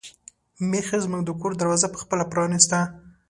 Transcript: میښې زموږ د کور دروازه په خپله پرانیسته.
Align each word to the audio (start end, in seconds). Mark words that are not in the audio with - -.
میښې 0.69 0.97
زموږ 1.05 1.21
د 1.25 1.29
کور 1.39 1.51
دروازه 1.57 1.87
په 1.91 1.97
خپله 2.03 2.23
پرانیسته. 2.31 2.79